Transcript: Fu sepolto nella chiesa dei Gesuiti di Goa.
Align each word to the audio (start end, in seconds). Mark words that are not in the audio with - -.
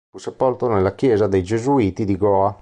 Fu 0.09 0.17
sepolto 0.17 0.67
nella 0.67 0.95
chiesa 0.95 1.27
dei 1.27 1.43
Gesuiti 1.43 2.05
di 2.05 2.17
Goa. 2.17 2.57